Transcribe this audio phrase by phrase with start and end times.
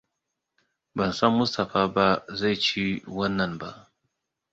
[0.95, 2.07] Ban san Mustapha ba
[2.39, 2.83] zai ci
[3.15, 3.69] wannan ba.